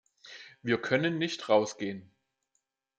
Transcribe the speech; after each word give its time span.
Wir 0.63 0.81
können 0.81 1.19
nicht 1.19 1.47
rausgehen. 1.47 2.09